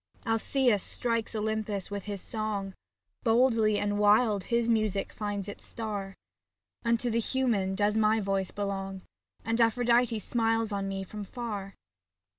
Alcsus 0.25 0.81
strikes 0.81 1.35
Olympus 1.35 1.91
with 1.91 2.05
his 2.05 2.21
song. 2.21 2.73
Boldly 3.21 3.77
and 3.77 3.99
wild 3.99 4.45
his 4.45 4.67
music 4.67 5.13
finds 5.13 5.47
its 5.47 5.63
star. 5.63 6.15
59 6.81 6.81
SAPPHO 6.81 6.81
TO 6.81 6.81
PHAON 6.81 6.91
Unto 6.91 7.09
the 7.11 7.19
human 7.19 7.75
does 7.75 7.97
my 7.97 8.19
voice 8.19 8.49
belong 8.49 9.01
And 9.45 9.61
Aphrodite 9.61 10.17
smiles 10.17 10.71
on 10.71 10.87
me 10.87 11.03
from 11.03 11.23
far. 11.23 11.75